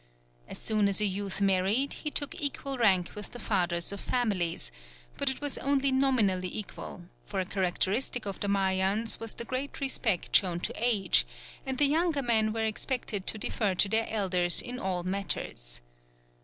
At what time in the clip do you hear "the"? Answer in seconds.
3.33-3.37, 8.39-8.47, 9.35-9.45, 11.77-11.85